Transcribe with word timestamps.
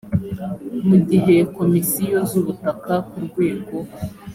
mu 0.87 0.97
gihe 1.09 1.35
komisiyo 1.57 2.17
z 2.29 2.31
ubutaka 2.39 2.93
ku 3.09 3.17
rwego 3.27 3.75